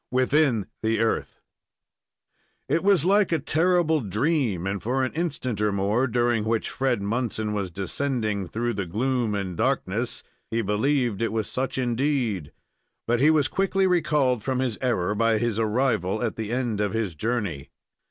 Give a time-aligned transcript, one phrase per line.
[0.09, 1.41] WITHIN THE EARTH
[2.67, 7.03] It was like a terrible dream, and, for an instant or more, during which Fred
[7.03, 12.51] Munson was descending through the gloom and darkness, he believed it was such indeed;
[13.05, 16.93] but he was quickly recalled from his error by his arrival at the end of
[16.93, 17.69] his journey.